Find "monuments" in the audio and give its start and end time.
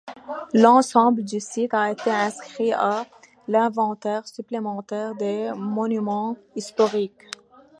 5.55-6.35